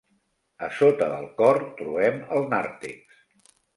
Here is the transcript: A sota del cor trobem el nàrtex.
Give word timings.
A 0.67 0.69
sota 0.77 1.09
del 1.11 1.27
cor 1.41 1.59
trobem 1.81 2.17
el 2.39 2.49
nàrtex. 2.55 3.21